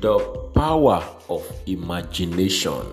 The 0.00 0.16
power 0.54 1.02
of 1.28 1.44
imagination. 1.66 2.92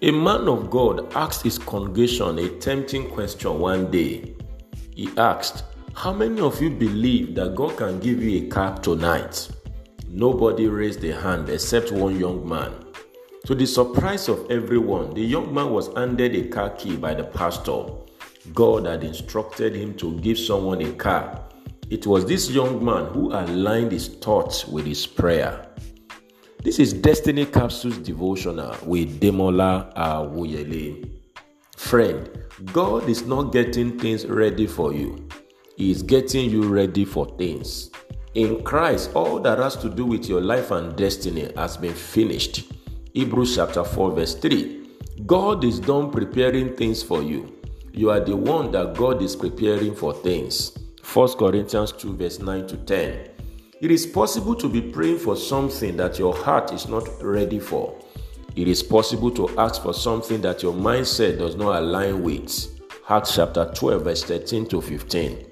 A 0.00 0.12
man 0.12 0.46
of 0.46 0.70
God 0.70 1.12
asked 1.16 1.42
his 1.42 1.58
congregation 1.58 2.38
a 2.38 2.50
tempting 2.60 3.10
question 3.10 3.58
one 3.58 3.90
day. 3.90 4.36
He 4.94 5.08
asked, 5.16 5.64
How 5.92 6.12
many 6.12 6.40
of 6.40 6.62
you 6.62 6.70
believe 6.70 7.34
that 7.34 7.56
God 7.56 7.76
can 7.76 7.98
give 7.98 8.22
you 8.22 8.44
a 8.44 8.48
car 8.48 8.78
tonight? 8.78 9.48
Nobody 10.08 10.68
raised 10.68 11.02
a 11.02 11.20
hand 11.20 11.48
except 11.48 11.90
one 11.90 12.20
young 12.20 12.48
man. 12.48 12.72
To 13.46 13.56
the 13.56 13.66
surprise 13.66 14.28
of 14.28 14.48
everyone, 14.52 15.14
the 15.14 15.24
young 15.24 15.52
man 15.52 15.70
was 15.70 15.92
handed 15.96 16.36
a 16.36 16.46
car 16.46 16.70
key 16.70 16.96
by 16.96 17.14
the 17.14 17.24
pastor. 17.24 17.86
God 18.52 18.86
had 18.86 19.02
instructed 19.02 19.74
him 19.74 19.96
to 19.96 20.16
give 20.20 20.38
someone 20.38 20.80
a 20.80 20.92
car. 20.92 21.44
It 21.90 22.06
was 22.06 22.24
this 22.24 22.50
young 22.50 22.84
man 22.84 23.06
who 23.06 23.32
aligned 23.32 23.90
his 23.90 24.06
thoughts 24.06 24.68
with 24.68 24.86
his 24.86 25.08
prayer. 25.08 25.73
This 26.64 26.78
is 26.78 26.94
Destiny 26.94 27.44
Capsules 27.44 27.98
Devotional 27.98 28.74
with 28.86 29.20
Demola 29.20 29.94
Awuyele. 29.96 31.10
Friend, 31.76 32.26
God 32.72 33.06
is 33.06 33.26
not 33.26 33.52
getting 33.52 33.98
things 33.98 34.24
ready 34.24 34.66
for 34.66 34.94
you, 34.94 35.28
He 35.76 35.90
is 35.90 36.02
getting 36.02 36.48
you 36.48 36.62
ready 36.62 37.04
for 37.04 37.26
things. 37.36 37.90
In 38.32 38.62
Christ, 38.64 39.10
all 39.12 39.40
that 39.40 39.58
has 39.58 39.76
to 39.76 39.90
do 39.90 40.06
with 40.06 40.26
your 40.26 40.40
life 40.40 40.70
and 40.70 40.96
destiny 40.96 41.52
has 41.54 41.76
been 41.76 41.92
finished. 41.92 42.72
Hebrews 43.12 43.56
chapter 43.56 43.84
4, 43.84 44.12
verse 44.12 44.34
3. 44.34 44.88
God 45.26 45.64
is 45.64 45.78
done 45.78 46.10
preparing 46.10 46.74
things 46.76 47.02
for 47.02 47.22
you. 47.22 47.60
You 47.92 48.08
are 48.08 48.20
the 48.20 48.36
one 48.36 48.70
that 48.70 48.94
God 48.94 49.20
is 49.20 49.36
preparing 49.36 49.94
for 49.94 50.14
things. 50.14 50.74
1 51.12 51.28
Corinthians 51.34 51.92
2, 51.92 52.16
verse 52.16 52.38
9 52.38 52.66
to 52.68 52.78
10. 52.78 53.33
It 53.84 53.90
is 53.90 54.06
possible 54.06 54.54
to 54.54 54.66
be 54.66 54.80
praying 54.80 55.18
for 55.18 55.36
something 55.36 55.94
that 55.98 56.18
your 56.18 56.34
heart 56.34 56.72
is 56.72 56.88
not 56.88 57.06
ready 57.22 57.58
for. 57.58 57.94
It 58.56 58.66
is 58.66 58.82
possible 58.82 59.30
to 59.32 59.46
ask 59.58 59.82
for 59.82 59.92
something 59.92 60.40
that 60.40 60.62
your 60.62 60.72
mindset 60.72 61.36
does 61.36 61.54
not 61.54 61.82
align 61.82 62.22
with. 62.22 62.80
Acts 63.10 63.34
chapter 63.34 63.70
12, 63.74 64.04
verse 64.04 64.24
13 64.24 64.64
to 64.68 64.80
15. 64.80 65.46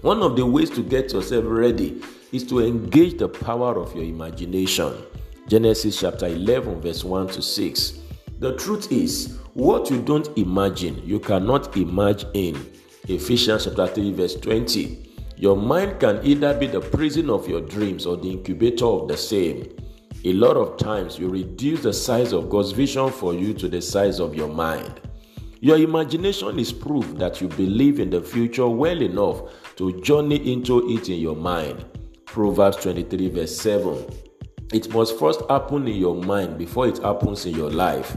One 0.00 0.20
of 0.20 0.34
the 0.34 0.44
ways 0.44 0.68
to 0.70 0.82
get 0.82 1.12
yourself 1.12 1.44
ready 1.46 2.02
is 2.32 2.42
to 2.48 2.58
engage 2.58 3.18
the 3.18 3.28
power 3.28 3.78
of 3.78 3.94
your 3.94 4.04
imagination. 4.04 4.92
Genesis 5.46 6.00
chapter 6.00 6.26
11, 6.26 6.80
verse 6.80 7.04
1 7.04 7.28
to 7.28 7.40
6. 7.40 8.00
The 8.40 8.56
truth 8.56 8.90
is, 8.90 9.38
what 9.54 9.88
you 9.92 10.02
don't 10.02 10.36
imagine, 10.36 11.00
you 11.06 11.20
cannot 11.20 11.76
imagine. 11.76 12.68
Ephesians 13.06 13.66
chapter 13.66 13.86
3, 13.86 14.12
verse 14.14 14.34
20. 14.34 15.09
Your 15.40 15.56
mind 15.56 16.00
can 16.00 16.20
either 16.22 16.52
be 16.52 16.66
the 16.66 16.82
prison 16.82 17.30
of 17.30 17.48
your 17.48 17.62
dreams 17.62 18.04
or 18.04 18.18
the 18.18 18.30
incubator 18.30 18.84
of 18.84 19.08
the 19.08 19.16
same. 19.16 19.74
A 20.26 20.34
lot 20.34 20.58
of 20.58 20.76
times, 20.76 21.18
you 21.18 21.30
reduce 21.30 21.82
the 21.82 21.94
size 21.94 22.34
of 22.34 22.50
God's 22.50 22.72
vision 22.72 23.10
for 23.10 23.32
you 23.32 23.54
to 23.54 23.66
the 23.66 23.80
size 23.80 24.20
of 24.20 24.34
your 24.34 24.50
mind. 24.50 25.00
Your 25.60 25.78
imagination 25.78 26.58
is 26.58 26.74
proof 26.74 27.16
that 27.16 27.40
you 27.40 27.48
believe 27.48 28.00
in 28.00 28.10
the 28.10 28.20
future 28.20 28.68
well 28.68 29.00
enough 29.00 29.40
to 29.76 29.98
journey 30.02 30.52
into 30.52 30.86
it 30.90 31.08
in 31.08 31.18
your 31.18 31.36
mind. 31.36 31.86
Proverbs 32.26 32.76
23, 32.76 33.30
verse 33.30 33.56
7. 33.56 33.96
It 34.74 34.92
must 34.92 35.18
first 35.18 35.40
happen 35.48 35.88
in 35.88 35.96
your 35.96 36.16
mind 36.16 36.58
before 36.58 36.86
it 36.86 36.98
happens 36.98 37.46
in 37.46 37.54
your 37.54 37.70
life. 37.70 38.14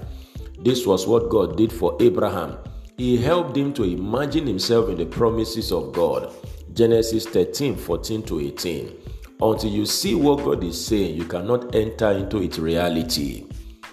This 0.59 0.85
was 0.85 1.07
what 1.07 1.29
God 1.29 1.55
did 1.55 1.71
for 1.71 1.95
Abraham. 2.01 2.57
He 2.97 3.15
helped 3.15 3.55
him 3.55 3.71
to 3.75 3.83
imagine 3.83 4.45
himself 4.45 4.89
in 4.89 4.97
the 4.97 5.05
promises 5.05 5.71
of 5.71 5.93
God. 5.93 6.33
Genesis 6.73 7.27
13 7.27 7.75
14 7.75 8.23
to 8.23 8.39
18. 8.39 8.97
Until 9.41 9.69
you 9.69 9.85
see 9.85 10.15
what 10.15 10.43
God 10.43 10.63
is 10.63 10.83
saying, 10.83 11.15
you 11.15 11.25
cannot 11.25 11.75
enter 11.75 12.11
into 12.11 12.41
its 12.41 12.57
reality. 12.57 13.45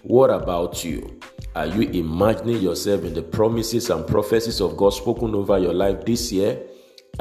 What 0.02 0.30
about 0.30 0.82
you? 0.82 1.20
Are 1.54 1.66
you 1.66 1.90
imagining 1.90 2.62
yourself 2.62 3.04
in 3.04 3.12
the 3.12 3.22
promises 3.22 3.90
and 3.90 4.06
prophecies 4.06 4.60
of 4.60 4.76
God 4.76 4.90
spoken 4.90 5.34
over 5.34 5.58
your 5.58 5.74
life 5.74 6.06
this 6.06 6.32
year? 6.32 6.58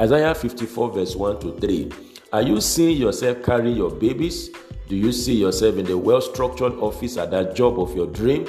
Isaiah 0.00 0.34
54, 0.34 0.92
verse 0.92 1.14
1 1.14 1.40
to 1.40 1.52
3. 1.58 1.92
Are 2.32 2.42
you 2.42 2.60
seeing 2.60 2.96
yourself 2.96 3.42
carry 3.42 3.70
your 3.70 3.90
babies? 3.90 4.50
Do 4.88 4.96
you 4.96 5.12
see 5.12 5.34
yourself 5.34 5.76
in 5.76 5.84
the 5.84 5.98
well 5.98 6.22
structured 6.22 6.74
office 6.74 7.18
at 7.18 7.30
that 7.32 7.54
job 7.54 7.78
of 7.78 7.94
your 7.94 8.06
dream? 8.06 8.46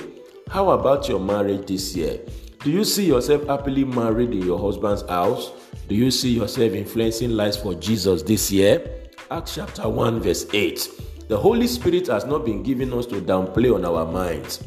How 0.50 0.70
about 0.70 1.10
your 1.10 1.20
marriage 1.20 1.68
this 1.68 1.96
year? 1.96 2.22
Do 2.64 2.70
you 2.70 2.84
see 2.84 3.08
yourself 3.08 3.48
happily 3.48 3.84
married 3.84 4.34
in 4.34 4.44
your 4.44 4.60
husband's 4.60 5.02
house? 5.10 5.52
Do 5.88 5.96
you 5.96 6.12
see 6.12 6.30
yourself 6.30 6.74
influencing 6.74 7.32
lives 7.32 7.58
for 7.58 7.74
Jesus 7.74 8.22
this 8.22 8.52
year? 8.52 9.08
Acts 9.32 9.56
chapter 9.56 9.90
1, 9.90 10.20
verse 10.20 10.46
8. 10.54 11.28
The 11.28 11.38
Holy 11.40 11.66
Spirit 11.66 12.06
has 12.06 12.26
not 12.26 12.46
been 12.46 12.62
given 12.62 12.94
us 12.94 13.08
to 13.08 13.16
downplay 13.16 13.74
on 13.74 13.84
our 13.84 14.06
minds. 14.06 14.64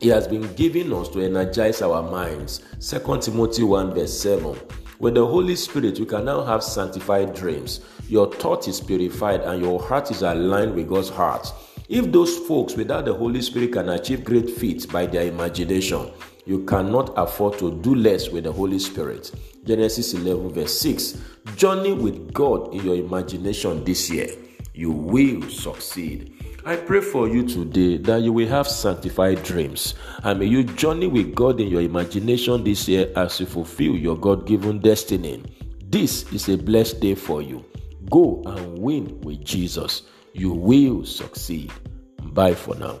He 0.00 0.08
has 0.08 0.26
been 0.26 0.50
given 0.54 0.90
us 0.94 1.10
to 1.10 1.20
energize 1.20 1.82
our 1.82 2.02
minds. 2.02 2.62
2 2.80 3.18
Timothy 3.20 3.62
1, 3.62 3.92
verse 3.92 4.18
7. 4.18 4.56
With 4.98 5.12
the 5.12 5.26
Holy 5.26 5.54
Spirit, 5.54 5.98
you 5.98 6.06
can 6.06 6.24
now 6.24 6.42
have 6.42 6.62
sanctified 6.62 7.34
dreams. 7.34 7.80
Your 8.08 8.32
thought 8.32 8.68
is 8.68 8.80
purified 8.80 9.42
and 9.42 9.62
your 9.62 9.82
heart 9.82 10.10
is 10.10 10.22
aligned 10.22 10.74
with 10.74 10.88
God's 10.88 11.10
heart. 11.10 11.52
If 11.90 12.10
those 12.10 12.38
folks 12.38 12.74
without 12.74 13.04
the 13.04 13.12
Holy 13.12 13.42
Spirit 13.42 13.74
can 13.74 13.90
achieve 13.90 14.24
great 14.24 14.48
feats 14.48 14.86
by 14.86 15.04
their 15.04 15.26
imagination, 15.26 16.10
you 16.48 16.64
cannot 16.64 17.12
afford 17.18 17.58
to 17.58 17.70
do 17.82 17.94
less 17.94 18.30
with 18.30 18.44
the 18.44 18.52
Holy 18.52 18.78
Spirit. 18.78 19.30
Genesis 19.66 20.14
11, 20.14 20.48
verse 20.48 20.80
6. 20.80 21.18
Journey 21.56 21.92
with 21.92 22.32
God 22.32 22.72
in 22.72 22.82
your 22.86 22.94
imagination 22.94 23.84
this 23.84 24.08
year. 24.08 24.30
You 24.72 24.90
will 24.90 25.42
succeed. 25.50 26.32
I 26.64 26.76
pray 26.76 27.02
for 27.02 27.28
you 27.28 27.46
today 27.46 27.98
that 27.98 28.22
you 28.22 28.32
will 28.32 28.48
have 28.48 28.66
sanctified 28.66 29.42
dreams 29.42 29.94
and 30.22 30.40
may 30.40 30.46
you 30.46 30.64
journey 30.64 31.06
with 31.06 31.34
God 31.34 31.60
in 31.60 31.68
your 31.68 31.82
imagination 31.82 32.64
this 32.64 32.88
year 32.88 33.12
as 33.14 33.38
you 33.40 33.44
fulfill 33.44 33.94
your 33.94 34.16
God 34.16 34.46
given 34.46 34.78
destiny. 34.78 35.42
This 35.84 36.32
is 36.32 36.48
a 36.48 36.56
blessed 36.56 37.00
day 37.00 37.14
for 37.14 37.42
you. 37.42 37.62
Go 38.10 38.42
and 38.46 38.78
win 38.78 39.20
with 39.20 39.44
Jesus. 39.44 40.02
You 40.32 40.52
will 40.52 41.04
succeed. 41.04 41.70
Bye 42.22 42.54
for 42.54 42.74
now. 42.74 42.98